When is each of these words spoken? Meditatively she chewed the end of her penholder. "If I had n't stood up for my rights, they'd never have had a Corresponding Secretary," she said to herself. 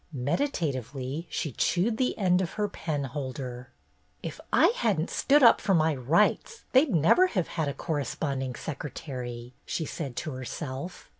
Meditatively 0.11 1.27
she 1.29 1.51
chewed 1.51 1.97
the 1.97 2.17
end 2.17 2.41
of 2.41 2.53
her 2.53 2.67
penholder. 2.67 3.69
"If 4.23 4.39
I 4.51 4.69
had 4.75 4.99
n't 4.99 5.11
stood 5.11 5.43
up 5.43 5.61
for 5.61 5.75
my 5.75 5.93
rights, 5.93 6.63
they'd 6.71 6.89
never 6.89 7.27
have 7.27 7.49
had 7.49 7.67
a 7.67 7.73
Corresponding 7.75 8.55
Secretary," 8.55 9.53
she 9.63 9.85
said 9.85 10.15
to 10.15 10.31
herself. 10.31 11.07